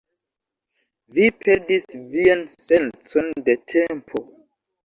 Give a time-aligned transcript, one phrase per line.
[1.17, 4.27] Vi perdis vian sencon de tempo